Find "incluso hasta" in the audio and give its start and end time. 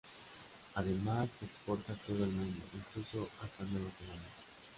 2.73-3.63